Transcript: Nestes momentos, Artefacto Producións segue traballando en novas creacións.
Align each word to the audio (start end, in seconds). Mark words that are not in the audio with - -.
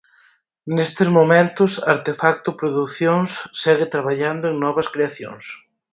Nestes 0.75 1.09
momentos, 1.17 1.71
Artefacto 1.95 2.49
Producións 2.61 3.31
segue 3.61 3.91
traballando 3.93 4.45
en 4.51 4.55
novas 4.65 4.87
creacións. 4.93 5.45